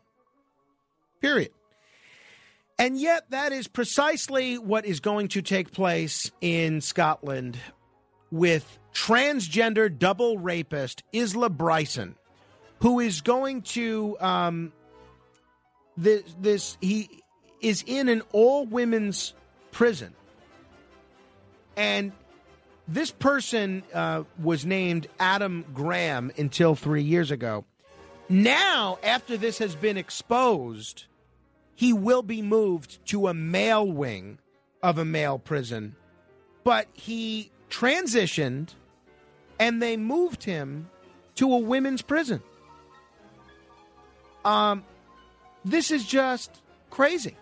Period. 1.22 1.52
And 2.78 2.98
yet, 2.98 3.30
that 3.32 3.52
is 3.52 3.68
precisely 3.68 4.58
what 4.58 4.86
is 4.86 5.02
going 5.02 5.28
to 5.30 5.42
take 5.42 5.72
place 5.72 6.32
in 6.40 6.80
Scotland 6.80 7.58
with 8.32 8.80
transgender 8.94 9.96
double 9.96 10.38
rapist 10.38 11.04
Isla 11.14 11.50
Bryson, 11.50 12.16
who 12.80 13.00
is 13.00 13.22
going 13.22 13.62
to 13.62 14.18
um, 14.20 14.74
this, 15.98 16.24
this 16.40 16.78
he 16.82 17.24
is 17.62 17.84
in 17.86 18.10
an 18.10 18.22
all 18.32 18.66
women's 18.66 19.34
prison, 19.72 20.14
and 21.76 22.12
this 22.88 23.12
person 23.12 23.84
uh, 23.94 24.24
was 24.42 24.66
named 24.66 25.08
Adam 25.20 25.66
Graham 25.74 26.32
until 26.38 26.76
three 26.76 27.04
years 27.04 27.32
ago. 27.32 27.66
Now, 28.30 29.00
after 29.04 29.38
this 29.38 29.58
has 29.58 29.76
been 29.76 29.98
exposed, 29.98 31.06
he 31.76 31.94
will 31.94 32.22
be 32.22 32.42
moved 32.42 33.04
to 33.08 33.28
a 33.28 33.34
male 33.34 33.90
wing 33.90 34.40
of 34.84 34.98
a 34.98 35.06
male 35.06 35.40
prison. 35.40 35.96
But 36.64 36.88
he 36.94 37.52
transitioned 37.70 38.74
and 39.60 39.82
they 39.82 39.98
moved 39.98 40.44
him 40.44 40.90
to 41.36 41.54
a 41.54 41.58
women's 41.58 42.02
prison. 42.02 42.42
Um, 44.46 44.84
this 45.66 45.92
is 45.92 46.06
just 46.06 46.62
crazy. 46.90 47.36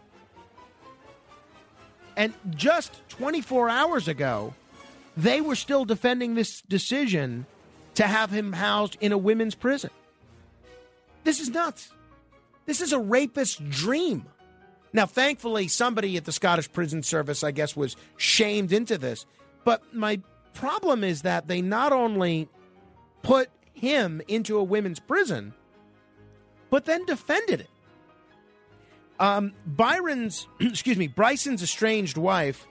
And 2.16 2.34
just 2.56 3.08
24 3.10 3.70
hours 3.70 4.08
ago, 4.08 4.54
they 5.16 5.40
were 5.40 5.56
still 5.56 5.86
defending 5.86 6.36
this 6.36 6.62
decision 6.62 7.46
to 7.96 8.04
have 8.04 8.32
him 8.32 8.54
housed 8.54 8.98
in 9.02 9.12
a 9.12 9.18
women's 9.18 9.56
prison. 9.56 9.90
This 11.24 11.40
is 11.40 11.50
nuts. 11.50 11.92
This 12.66 12.82
is 12.82 12.94
a 12.94 13.00
rapist's 13.00 13.56
dream. 13.70 14.26
Now, 14.94 15.06
thankfully, 15.06 15.68
somebody 15.68 16.18
at 16.18 16.26
the 16.26 16.32
Scottish 16.32 16.72
Prison 16.72 17.04
Service, 17.04 17.44
I 17.44 17.52
guess, 17.52 17.76
was 17.76 17.96
shamed 18.18 18.72
into 18.72 18.98
this. 18.98 19.26
But 19.64 19.82
my 19.94 20.22
problem 20.54 21.04
is 21.04 21.22
that 21.24 21.48
they 21.48 21.62
not 21.62 21.92
only 21.92 22.50
put 23.22 23.50
him 23.74 24.22
into 24.28 24.58
a 24.58 24.64
women's 24.64 25.00
prison, 25.00 25.54
but 26.70 26.86
then 26.86 27.06
defended 27.06 27.62
it. 27.62 27.70
Um, 29.20 29.54
Byron's, 29.66 30.48
excuse 30.60 30.98
me, 30.98 31.08
Bryson's 31.08 31.64
estranged 31.64 32.18
wife 32.18 32.68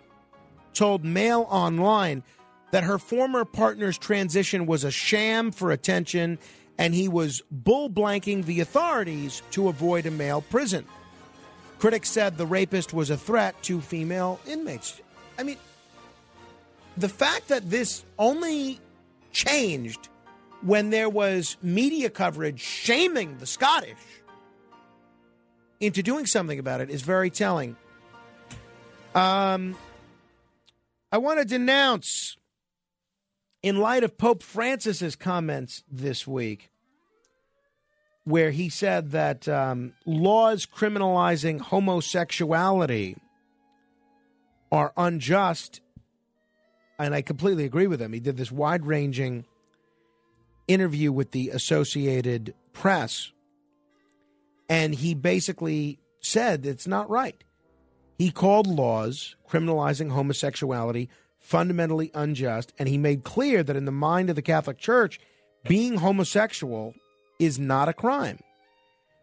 told 0.75 1.05
Mail 1.05 1.47
Online 1.51 2.23
that 2.71 2.85
her 2.85 2.99
former 2.99 3.45
partner's 3.45 3.99
transition 3.99 4.67
was 4.67 4.85
a 4.85 4.91
sham 4.91 5.51
for 5.51 5.71
attention 5.71 6.39
and 6.79 6.95
he 6.95 7.09
was 7.09 7.43
bull 7.51 7.89
blanking 7.89 8.45
the 8.45 8.61
authorities 8.61 9.43
to 9.51 9.69
avoid 9.69 10.07
a 10.07 10.11
male 10.11 10.43
prison. 10.43 10.85
Critics 11.79 12.11
said 12.11 12.37
the 12.37 12.47
rapist 12.47 12.93
was 12.93 13.11
a 13.11 13.17
threat 13.17 13.61
to 13.63 13.81
female 13.81 14.41
inmates. 14.47 15.01
I 15.39 15.43
mean, 15.43 15.57
the 16.97 17.09
fact 17.09 17.49
that 17.49 17.69
this 17.71 18.05
only 18.19 18.81
changed 19.33 20.09
when 20.63 20.91
there 20.91 21.09
was 21.09 21.57
media 21.63 22.11
coverage 22.11 22.61
shaming 22.61 23.39
the 23.39 23.47
Scottish 23.47 23.97
into 25.81 26.03
doing 26.03 26.27
something 26.27 26.59
about 26.59 26.81
it 26.81 26.91
is 26.91 27.03
very 27.03 27.31
telling. 27.31 27.77
Um, 29.15 29.77
I 31.13 31.19
want 31.19 31.39
to 31.39 31.45
denounce, 31.45 32.37
in 33.63 33.79
light 33.79 34.05
of 34.05 34.19
Pope 34.19 34.43
Francis's 34.43 35.17
comments 35.17 35.83
this 35.91 36.27
week, 36.27 36.71
where 38.25 38.51
he 38.51 38.69
said 38.69 39.13
that 39.13 39.47
um, 39.49 39.93
laws 40.05 40.67
criminalizing 40.67 41.61
homosexuality 41.61 43.17
are 44.73 44.93
unjust, 44.97 45.81
and 46.99 47.15
I 47.15 47.23
completely 47.23 47.65
agree 47.65 47.87
with 47.87 48.03
him. 48.03 48.13
He 48.13 48.21
did 48.21 48.37
this 48.37 48.51
wide 48.51 48.85
ranging 48.85 49.45
interview 50.69 51.13
with 51.13 51.31
the 51.33 51.51
Associated 51.51 52.55
Press 52.73 53.33
and 54.69 54.95
he 54.95 55.15
basically 55.15 55.99
said 56.21 56.67
it's 56.67 56.87
not 56.87 57.09
right. 57.09 57.43
He 58.19 58.31
called 58.31 58.67
laws 58.67 59.37
criminalizing 59.49 60.11
homosexuality 60.11 61.09
fundamentally 61.39 62.11
unjust, 62.15 62.73
and 62.79 62.89
he 62.89 62.99
made 62.99 63.23
clear 63.23 63.63
that 63.63 63.77
in 63.77 63.85
the 63.85 63.93
mind 63.93 64.31
of 64.31 64.37
the 64.37 64.43
Catholic 64.43 64.79
Church, 64.79 65.21
being 65.69 65.99
homosexual 65.99 66.95
is 67.39 67.59
not 67.59 67.89
a 67.89 67.93
crime. 67.93 68.41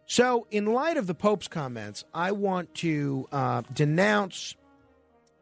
So, 0.06 0.46
in 0.50 0.66
light 0.66 0.96
of 0.96 1.06
the 1.06 1.14
Pope's 1.14 1.48
comments, 1.48 2.04
I 2.14 2.32
want 2.32 2.74
to 2.76 3.26
uh, 3.32 3.62
denounce 3.72 4.54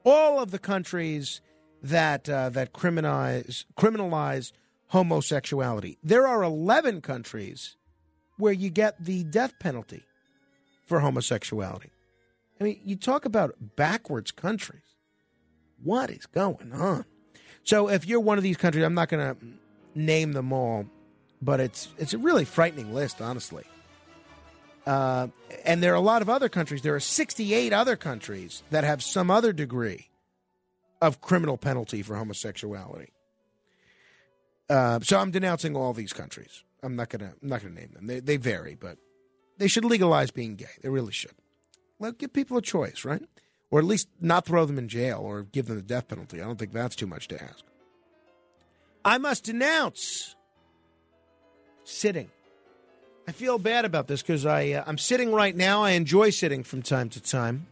all 0.05 0.41
of 0.41 0.51
the 0.51 0.59
countries 0.59 1.41
that 1.83 2.29
uh, 2.29 2.49
that 2.51 2.73
criminalize 2.73 3.65
criminalize 3.77 4.53
homosexuality. 4.93 5.97
There 6.03 6.27
are 6.27 6.43
eleven 6.43 7.01
countries 7.01 7.77
where 8.37 8.53
you 8.53 8.69
get 8.69 9.03
the 9.03 9.25
death 9.25 9.59
penalty 9.59 10.03
for 10.87 11.01
homosexuality. 11.01 11.91
I 12.61 12.65
mean, 12.65 12.81
you 12.85 12.97
talk 12.97 13.25
about 13.25 13.55
backwards 13.77 14.31
countries. 14.31 14.83
What 15.83 16.11
is 16.11 16.27
going 16.27 16.73
on? 16.75 17.07
So, 17.65 17.89
if 17.89 18.07
you're 18.07 18.21
one 18.21 18.37
of 18.37 18.45
these 18.45 18.59
countries, 18.59 18.85
I'm 18.85 18.95
not 18.95 19.09
going 19.09 19.35
to 19.35 19.47
name 19.95 20.33
them 20.33 20.53
all, 20.53 20.85
but 21.41 21.59
it's 21.59 21.89
it's 21.97 22.13
a 22.13 22.19
really 22.19 22.45
frightening 22.45 22.93
list, 22.93 23.23
honestly. 23.23 23.65
Uh, 24.87 25.29
and 25.65 25.83
there 25.83 25.93
are 25.93 25.97
a 25.97 26.01
lot 26.01 26.21
of 26.21 26.29
other 26.29 26.51
countries. 26.51 26.83
There 26.83 26.95
are 26.95 27.01
68 27.01 27.73
other 27.73 27.97
countries 27.97 28.63
that 28.71 28.85
have 28.85 29.03
some 29.03 29.31
other 29.31 29.53
degree 29.53 30.09
of 31.01 31.21
criminal 31.21 31.57
penalty 31.57 32.03
for 32.03 32.17
homosexuality. 32.17 33.13
Uh, 34.73 35.01
so 35.03 35.19
I'm 35.19 35.31
denouncing 35.31 35.77
all 35.77 35.93
these 35.93 36.15
countries. 36.15 36.65
I'm 36.83 36.97
not 36.97 37.11
gonna 37.11 37.35
I'm 37.43 37.49
not 37.49 37.61
gonna 37.61 37.75
name 37.75 37.91
them. 37.93 38.07
They 38.07 38.21
they 38.21 38.39
vary, 38.39 38.75
but 38.75 38.97
they 39.59 39.69
should 39.69 39.85
legalize 39.85 40.31
being 40.31 40.57
gay. 40.57 40.75
They 40.83 40.89
really 40.89 41.13
should. 41.13 41.35
Let 42.01 42.17
give 42.17 42.33
people 42.33 42.57
a 42.57 42.63
choice, 42.63 43.05
right? 43.05 43.23
Or 43.71 43.79
at 43.79 43.85
least 43.85 44.09
not 44.19 44.47
throw 44.47 44.65
them 44.65 44.79
in 44.79 44.89
jail 44.89 45.19
or 45.23 45.43
give 45.43 45.67
them 45.67 45.77
the 45.77 45.83
death 45.83 46.09
penalty. 46.09 46.41
I 46.41 46.45
don't 46.45 46.59
think 46.59 46.73
that's 46.73 46.97
too 46.97 47.07
much 47.07 47.29
to 47.29 47.43
ask. 47.43 47.63
I 49.05 49.19
must 49.19 49.45
denounce 49.45 50.37
sitting. 51.85 52.31
I 53.29 53.33
feel 53.33 53.59
bad 53.59 53.85
about 53.85 54.09
this 54.09 54.23
because 54.23 54.47
I 54.47 54.71
uh, 54.71 54.85
I'm 54.87 54.99
sitting 54.99 55.33
right 55.33 55.55
now. 55.55 55.83
I 55.83 55.91
enjoy 55.91 56.31
sitting 56.31 56.65
from 56.65 56.81
time 56.81 57.11
to 57.11 57.21
time. 57.21 57.67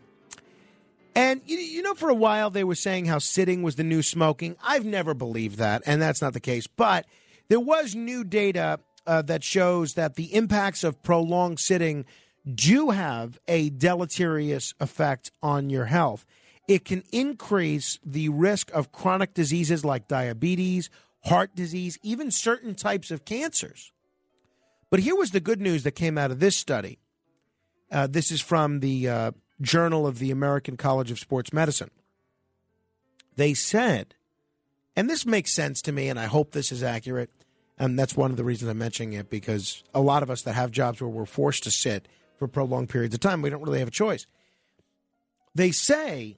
And 1.14 1.40
you, 1.46 1.58
you 1.58 1.82
know, 1.82 1.94
for 1.94 2.08
a 2.08 2.14
while 2.14 2.50
they 2.50 2.64
were 2.64 2.74
saying 2.74 3.06
how 3.06 3.18
sitting 3.18 3.62
was 3.62 3.76
the 3.76 3.84
new 3.84 4.02
smoking. 4.02 4.56
I've 4.62 4.84
never 4.84 5.14
believed 5.14 5.58
that, 5.58 5.82
and 5.86 6.00
that's 6.00 6.22
not 6.22 6.32
the 6.32 6.40
case. 6.40 6.66
But 6.66 7.06
there 7.48 7.60
was 7.60 7.94
new 7.94 8.24
data 8.24 8.80
uh, 9.06 9.22
that 9.22 9.42
shows 9.42 9.94
that 9.94 10.14
the 10.14 10.34
impacts 10.34 10.84
of 10.84 11.02
prolonged 11.02 11.58
sitting 11.58 12.04
do 12.54 12.90
have 12.90 13.38
a 13.48 13.70
deleterious 13.70 14.74
effect 14.80 15.30
on 15.42 15.68
your 15.68 15.86
health. 15.86 16.24
It 16.68 16.84
can 16.84 17.02
increase 17.10 17.98
the 18.04 18.28
risk 18.28 18.70
of 18.72 18.92
chronic 18.92 19.34
diseases 19.34 19.84
like 19.84 20.06
diabetes, 20.06 20.90
heart 21.24 21.54
disease, 21.54 21.98
even 22.02 22.30
certain 22.30 22.74
types 22.74 23.10
of 23.10 23.24
cancers. 23.24 23.92
But 24.90 25.00
here 25.00 25.16
was 25.16 25.32
the 25.32 25.40
good 25.40 25.60
news 25.60 25.82
that 25.82 25.92
came 25.92 26.16
out 26.16 26.30
of 26.30 26.40
this 26.40 26.56
study. 26.56 26.98
Uh, 27.90 28.06
this 28.06 28.30
is 28.30 28.40
from 28.40 28.80
the 28.80 29.08
uh, 29.08 29.30
Journal 29.60 30.06
of 30.06 30.18
the 30.18 30.30
American 30.30 30.76
College 30.76 31.10
of 31.10 31.18
Sports 31.18 31.52
Medicine. 31.52 31.90
They 33.36 33.54
said, 33.54 34.14
and 34.96 35.08
this 35.08 35.24
makes 35.24 35.52
sense 35.52 35.80
to 35.82 35.92
me, 35.92 36.08
and 36.08 36.18
I 36.18 36.26
hope 36.26 36.52
this 36.52 36.72
is 36.72 36.82
accurate. 36.82 37.30
And 37.78 37.98
that's 37.98 38.16
one 38.16 38.30
of 38.30 38.36
the 38.36 38.44
reasons 38.44 38.70
I'm 38.70 38.78
mentioning 38.78 39.14
it 39.14 39.30
because 39.30 39.82
a 39.94 40.00
lot 40.00 40.22
of 40.22 40.30
us 40.30 40.42
that 40.42 40.52
have 40.54 40.70
jobs 40.70 41.00
where 41.00 41.08
we're 41.08 41.24
forced 41.24 41.64
to 41.64 41.70
sit 41.70 42.06
for 42.38 42.46
prolonged 42.46 42.90
periods 42.90 43.14
of 43.14 43.20
time, 43.20 43.40
we 43.40 43.48
don't 43.48 43.62
really 43.62 43.78
have 43.78 43.88
a 43.88 43.92
choice. 43.92 44.26
They 45.54 45.70
say, 45.70 46.36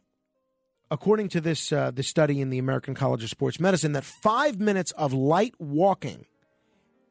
according 0.91 1.31
to 1.31 1.41
this 1.41 1.73
uh, 1.73 1.91
this 1.91 2.09
study 2.09 2.41
in 2.41 2.50
the 2.50 2.59
American 2.59 2.95
College 2.95 3.25
of 3.25 3.31
Sports 3.31 3.59
Medicine, 3.59 3.93
that 3.93 4.05
five 4.05 4.61
minutes 4.61 4.93
of 4.93 5.12
light 5.12 5.55
walking 5.59 6.26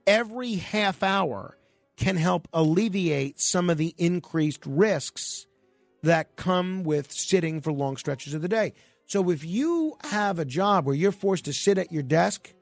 every 0.07 0.55
half 0.55 1.03
hour 1.03 1.57
can 1.97 2.15
help 2.15 2.47
alleviate 2.53 3.39
some 3.39 3.69
of 3.69 3.77
the 3.77 3.93
increased 3.97 4.65
risks 4.65 5.45
that 6.03 6.35
come 6.35 6.83
with 6.83 7.11
sitting 7.11 7.61
for 7.61 7.71
long 7.71 7.97
stretches 7.97 8.33
of 8.33 8.41
the 8.41 8.47
day. 8.47 8.73
So 9.05 9.29
if 9.29 9.43
you 9.43 9.97
have 10.05 10.39
a 10.39 10.45
job 10.45 10.85
where 10.85 10.95
you're 10.95 11.11
forced 11.11 11.45
to 11.45 11.53
sit 11.53 11.77
at 11.77 11.91
your 11.91 12.03
desk 12.03 12.53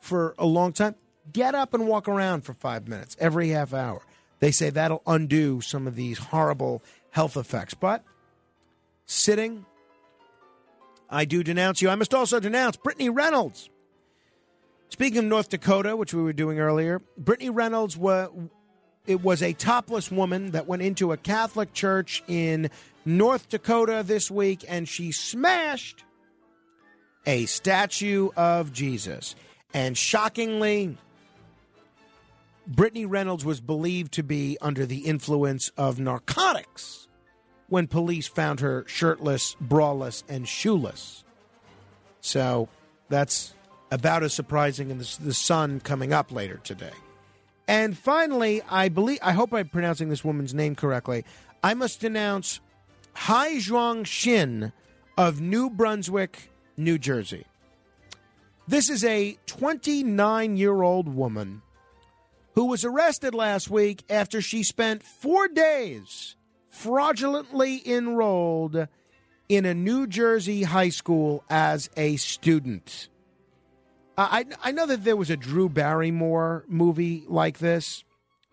for 0.00 0.34
a 0.38 0.46
long 0.46 0.72
time, 0.72 0.94
get 1.32 1.54
up 1.54 1.74
and 1.74 1.86
walk 1.86 2.08
around 2.08 2.42
for 2.42 2.54
five 2.54 2.88
minutes 2.88 3.16
every 3.20 3.50
half 3.50 3.72
hour. 3.72 4.02
They 4.40 4.50
say 4.50 4.70
that'll 4.70 5.02
undo 5.06 5.60
some 5.60 5.86
of 5.86 5.94
these 5.94 6.18
horrible 6.18 6.82
health 7.10 7.36
effects. 7.36 7.74
But 7.74 8.04
sitting, 9.06 9.66
I 11.08 11.24
do 11.24 11.42
denounce 11.42 11.80
you. 11.80 11.88
I 11.88 11.94
must 11.94 12.14
also 12.14 12.40
denounce 12.40 12.76
Brittany 12.76 13.08
Reynolds. 13.08 13.70
Speaking 14.88 15.18
of 15.18 15.24
North 15.24 15.48
Dakota, 15.48 15.96
which 15.96 16.14
we 16.14 16.22
were 16.22 16.32
doing 16.32 16.58
earlier, 16.58 17.00
Brittany 17.16 17.50
Reynolds 17.50 17.96
was 17.96 18.30
it 19.06 19.22
was 19.22 19.42
a 19.42 19.52
topless 19.52 20.10
woman 20.10 20.52
that 20.52 20.66
went 20.66 20.82
into 20.82 21.12
a 21.12 21.16
Catholic 21.16 21.72
church 21.72 22.22
in 22.26 22.70
North 23.04 23.48
Dakota 23.48 24.02
this 24.04 24.30
week 24.30 24.64
and 24.68 24.88
she 24.88 25.12
smashed 25.12 26.04
a 27.26 27.46
statue 27.46 28.30
of 28.36 28.72
Jesus. 28.72 29.34
And 29.72 29.96
shockingly, 29.96 30.96
Brittany 32.66 33.06
Reynolds 33.06 33.44
was 33.44 33.60
believed 33.60 34.12
to 34.12 34.22
be 34.22 34.56
under 34.60 34.86
the 34.86 35.00
influence 35.00 35.70
of 35.76 35.98
narcotics 35.98 37.08
when 37.68 37.86
police 37.86 38.26
found 38.26 38.60
her 38.60 38.84
shirtless, 38.86 39.56
braless, 39.62 40.22
and 40.28 40.46
shoeless. 40.46 41.24
So 42.20 42.68
that's 43.08 43.52
about 43.90 44.22
as 44.22 44.32
surprising 44.32 44.90
as 44.92 45.18
the 45.18 45.34
sun 45.34 45.80
coming 45.80 46.12
up 46.12 46.32
later 46.32 46.60
today. 46.64 46.92
And 47.66 47.96
finally, 47.96 48.62
I 48.68 48.88
believe 48.88 49.18
I 49.22 49.32
hope 49.32 49.52
I'm 49.54 49.68
pronouncing 49.68 50.08
this 50.08 50.24
woman's 50.24 50.54
name 50.54 50.74
correctly. 50.74 51.24
I 51.62 51.74
must 51.74 52.00
denounce 52.00 52.60
Hyejeong 53.16 54.06
Shin 54.06 54.72
of 55.16 55.40
New 55.40 55.70
Brunswick, 55.70 56.50
New 56.76 56.98
Jersey. 56.98 57.46
This 58.66 58.90
is 58.90 59.04
a 59.04 59.38
29 59.46 60.56
year 60.56 60.82
old 60.82 61.08
woman 61.08 61.62
who 62.54 62.66
was 62.66 62.84
arrested 62.84 63.34
last 63.34 63.70
week 63.70 64.04
after 64.08 64.40
she 64.40 64.62
spent 64.62 65.02
four 65.02 65.48
days 65.48 66.36
fraudulently 66.68 67.82
enrolled 67.86 68.88
in 69.48 69.64
a 69.64 69.74
New 69.74 70.06
Jersey 70.06 70.62
high 70.62 70.88
school 70.88 71.44
as 71.50 71.90
a 71.96 72.16
student. 72.16 73.08
I, 74.16 74.44
I 74.62 74.72
know 74.72 74.86
that 74.86 75.04
there 75.04 75.16
was 75.16 75.30
a 75.30 75.36
Drew 75.36 75.68
Barrymore 75.68 76.64
movie 76.68 77.24
like 77.26 77.58
this 77.58 78.04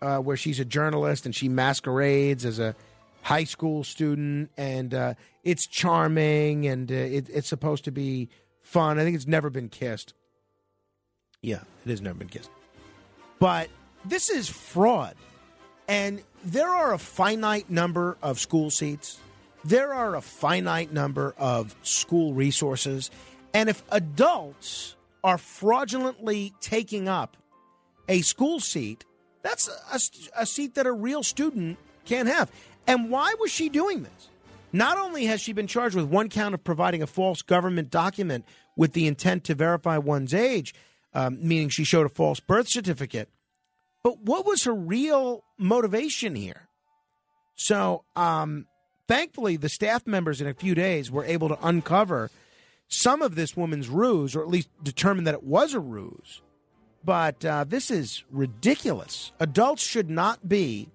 uh, 0.01 0.17
where 0.17 0.37
she's 0.37 0.59
a 0.59 0.65
journalist 0.65 1.25
and 1.25 1.35
she 1.35 1.49
masquerades 1.49 2.45
as 2.45 2.59
a 2.59 2.75
high 3.21 3.43
school 3.43 3.83
student, 3.83 4.49
and 4.57 4.93
uh, 4.93 5.13
it's 5.43 5.67
charming 5.67 6.65
and 6.65 6.91
uh, 6.91 6.95
it, 6.95 7.29
it's 7.29 7.47
supposed 7.47 7.83
to 7.85 7.91
be 7.91 8.29
fun. 8.63 8.97
I 8.97 9.03
think 9.03 9.15
it's 9.15 9.27
never 9.27 9.49
been 9.49 9.69
kissed. 9.69 10.13
Yeah, 11.41 11.61
it 11.85 11.89
has 11.89 12.01
never 12.01 12.17
been 12.17 12.29
kissed. 12.29 12.49
But 13.39 13.69
this 14.05 14.29
is 14.29 14.49
fraud. 14.49 15.15
And 15.87 16.23
there 16.43 16.69
are 16.69 16.93
a 16.93 16.97
finite 16.97 17.69
number 17.69 18.17
of 18.21 18.39
school 18.39 18.69
seats. 18.69 19.19
There 19.65 19.93
are 19.93 20.15
a 20.15 20.21
finite 20.21 20.91
number 20.91 21.35
of 21.37 21.75
school 21.83 22.33
resources. 22.33 23.11
And 23.53 23.69
if 23.69 23.83
adults 23.91 24.95
are 25.24 25.38
fraudulently 25.38 26.53
taking 26.62 27.07
up 27.07 27.38
a 28.07 28.22
school 28.22 28.60
seat, 28.60 29.05
that's 29.44 29.68
a, 29.68 30.42
a, 30.42 30.46
seat 30.46 30.75
that 30.75 30.86
a 30.86 30.92
real 30.92 31.24
student 31.24 31.77
can't 32.05 32.27
have. 32.27 32.51
And 32.88 33.10
why 33.10 33.36
was 33.40 33.51
she 33.51 33.70
doing 33.70 34.03
this? 34.03 34.29
Not 34.74 34.98
only 34.98 35.25
has 35.25 35.42
she 35.42 35.53
been 35.53 35.68
charged 35.68 35.96
with 35.96 36.05
one 36.05 36.29
count 36.29 36.53
of 36.53 36.64
providing 36.64 37.01
a 37.01 37.07
false 37.07 37.42
government 37.42 37.90
document 37.90 38.46
with 38.75 38.94
the 38.94 39.07
intent 39.07 39.44
to 39.46 39.55
verify 39.55 39.98
one's 39.98 40.34
age, 40.34 40.74
um, 41.14 41.38
meaning 41.42 41.70
she 41.70 41.84
showed 41.84 42.05
a 42.05 42.10
false 42.10 42.40
birth 42.40 42.68
certificate, 42.70 43.29
but 44.03 44.20
what 44.20 44.46
was 44.46 44.64
her 44.64 44.74
real 44.74 45.44
motivation 45.57 46.36
here? 46.36 46.68
So, 47.55 48.05
um, 48.16 48.66
thankfully, 49.07 49.57
the 49.57 49.70
staff 49.70 50.07
members 50.07 50.42
in 50.42 50.48
a 50.48 50.53
few 50.53 50.74
days 50.74 51.12
were 51.12 51.25
able 51.25 51.50
to 51.50 51.57
uncover 51.62 52.31
some 52.91 53.21
of 53.21 53.35
this 53.35 53.55
woman's 53.55 53.87
ruse, 53.87 54.35
or 54.35 54.41
at 54.41 54.49
least 54.49 54.67
determine 54.83 55.23
that 55.23 55.33
it 55.33 55.43
was 55.43 55.73
a 55.73 55.79
ruse. 55.79 56.41
But 57.03 57.43
uh, 57.43 57.63
this 57.63 57.89
is 57.89 58.25
ridiculous. 58.29 59.31
Adults 59.39 59.81
should 59.81 60.09
not 60.09 60.47
be 60.47 60.89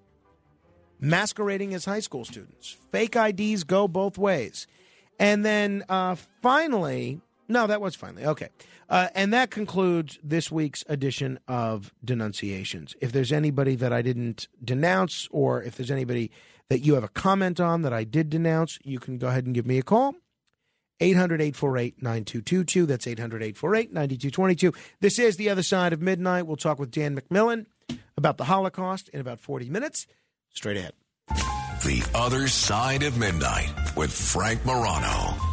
masquerading 0.99 1.73
as 1.73 1.85
high 1.85 1.99
school 1.99 2.23
students. 2.23 2.77
Fake 2.91 3.15
IDs 3.15 3.63
go 3.63 3.87
both 3.87 4.17
ways. 4.17 4.67
And 5.19 5.43
then 5.43 5.83
uh, 5.89 6.15
finally, 6.41 7.19
no, 7.49 7.65
that 7.65 7.81
was 7.81 7.95
finally. 7.95 8.25
Okay. 8.25 8.49
Uh, 8.87 9.07
and 9.15 9.33
that 9.33 9.49
concludes 9.49 10.19
this 10.23 10.51
week's 10.51 10.83
edition 10.87 11.39
of 11.47 11.91
Denunciations. 12.05 12.95
If 13.01 13.11
there's 13.11 13.31
anybody 13.31 13.75
that 13.75 13.91
I 13.91 14.03
didn't 14.03 14.47
denounce, 14.63 15.27
or 15.31 15.63
if 15.63 15.75
there's 15.75 15.91
anybody 15.91 16.29
that 16.69 16.79
you 16.79 16.93
have 16.93 17.03
a 17.03 17.09
comment 17.09 17.59
on 17.59 17.81
that 17.81 17.91
I 17.91 18.03
did 18.03 18.29
denounce, 18.29 18.77
you 18.83 18.99
can 18.99 19.17
go 19.17 19.27
ahead 19.27 19.45
and 19.45 19.55
give 19.55 19.65
me 19.65 19.79
a 19.79 19.83
call. 19.83 20.15
800 20.99 21.41
848 21.41 22.01
9222. 22.01 22.85
That's 22.85 23.07
800 23.07 23.43
848 23.43 23.93
9222. 23.93 24.73
This 24.99 25.19
is 25.19 25.37
The 25.37 25.49
Other 25.49 25.63
Side 25.63 25.93
of 25.93 26.01
Midnight. 26.01 26.47
We'll 26.47 26.57
talk 26.57 26.79
with 26.79 26.91
Dan 26.91 27.19
McMillan 27.19 27.65
about 28.15 28.37
the 28.37 28.45
Holocaust 28.45 29.09
in 29.09 29.21
about 29.21 29.39
40 29.39 29.69
minutes. 29.69 30.07
Straight 30.53 30.77
ahead. 30.77 30.93
The 31.27 32.09
Other 32.15 32.47
Side 32.47 33.03
of 33.03 33.17
Midnight 33.17 33.71
with 33.95 34.11
Frank 34.11 34.65
Morano. 34.65 35.46